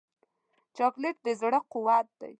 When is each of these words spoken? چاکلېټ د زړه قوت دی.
چاکلېټ 0.77 1.15
د 1.25 1.27
زړه 1.41 1.59
قوت 1.71 2.07
دی. 2.19 2.29